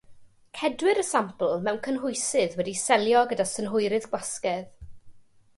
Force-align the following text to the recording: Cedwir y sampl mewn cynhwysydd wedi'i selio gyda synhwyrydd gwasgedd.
Cedwir 0.59 1.01
y 1.01 1.03
sampl 1.09 1.51
mewn 1.67 1.77
cynhwysydd 1.89 2.57
wedi'i 2.63 2.81
selio 2.87 3.21
gyda 3.35 3.49
synhwyrydd 3.53 4.09
gwasgedd. 4.15 4.69